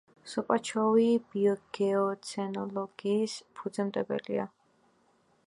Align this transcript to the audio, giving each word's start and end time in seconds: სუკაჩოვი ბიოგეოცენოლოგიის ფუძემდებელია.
სუკაჩოვი 0.31 1.03
ბიოგეოცენოლოგიის 1.33 3.37
ფუძემდებელია. 3.61 4.49